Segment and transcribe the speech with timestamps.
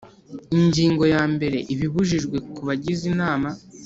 [0.57, 3.49] Ingingo ya mbere Ibibujijwe ku bagize Inama